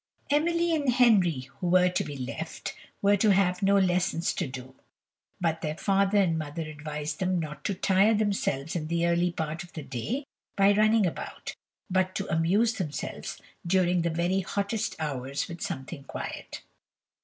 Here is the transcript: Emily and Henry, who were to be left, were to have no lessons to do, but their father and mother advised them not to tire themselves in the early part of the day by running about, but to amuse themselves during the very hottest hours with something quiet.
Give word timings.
Emily 0.31 0.73
and 0.75 0.91
Henry, 0.91 1.41
who 1.59 1.67
were 1.67 1.87
to 1.89 2.03
be 2.03 2.17
left, 2.17 2.73
were 3.03 3.17
to 3.17 3.29
have 3.33 3.61
no 3.61 3.77
lessons 3.77 4.33
to 4.33 4.47
do, 4.47 4.73
but 5.39 5.61
their 5.61 5.77
father 5.77 6.17
and 6.17 6.39
mother 6.39 6.63
advised 6.63 7.19
them 7.19 7.39
not 7.39 7.63
to 7.65 7.75
tire 7.75 8.15
themselves 8.15 8.75
in 8.75 8.87
the 8.87 9.05
early 9.05 9.31
part 9.31 9.63
of 9.63 9.73
the 9.73 9.83
day 9.83 10.23
by 10.57 10.73
running 10.73 11.05
about, 11.05 11.53
but 11.87 12.15
to 12.15 12.27
amuse 12.33 12.73
themselves 12.73 13.39
during 13.63 14.01
the 14.01 14.09
very 14.09 14.39
hottest 14.39 14.95
hours 14.97 15.47
with 15.47 15.61
something 15.61 16.03
quiet. 16.05 16.63